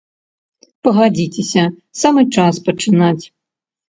Пагадзіцеся, 0.85 1.63
самы 2.05 2.23
час 2.39 2.55
пачынаць. 2.71 3.19